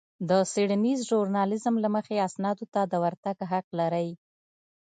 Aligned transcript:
د 0.29 0.31
څېړنيز 0.51 0.99
ژورنالېزم 1.09 1.75
له 1.83 1.89
مخې 1.95 2.15
اسنادو 2.27 2.65
ته 2.73 2.81
د 2.91 2.93
ورتګ 3.03 3.37
حق 3.51 3.67
لرئ. 3.79 4.09